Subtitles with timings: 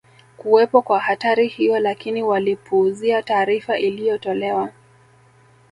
[0.37, 4.69] kuwepo kwa hatari hiyo lakini walipuuzia taarifa iliyotolewa